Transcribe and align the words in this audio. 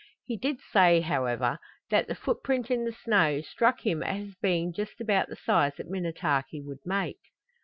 He 0.25 0.35
did 0.35 0.57
say, 0.73 1.01
however, 1.01 1.59
that 1.91 2.07
the 2.07 2.15
footprint 2.15 2.71
in 2.71 2.85
the 2.85 2.91
snow 2.91 3.41
struck 3.41 3.81
him 3.85 4.01
as 4.01 4.33
being 4.41 4.73
just 4.73 4.99
about 4.99 5.27
the 5.29 5.35
size 5.35 5.75
that 5.75 5.91
Minnetaki 5.91 6.59
would 6.59 6.83
make. 6.83 7.19